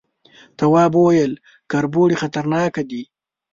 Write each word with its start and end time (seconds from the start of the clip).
تواب 0.57 0.91
وويل، 0.97 1.31
کربوړي 1.71 2.15
خطرناکه 2.21 2.81
دي. 2.89 3.03